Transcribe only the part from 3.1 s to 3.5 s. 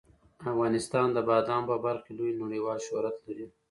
لري.